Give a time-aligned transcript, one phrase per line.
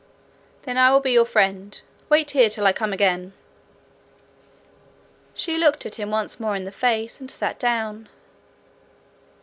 [0.63, 1.79] 'Then I will be your friend.
[2.09, 3.33] Wait here till I come again.'
[5.35, 8.09] She looked him once more in the face, and sat down.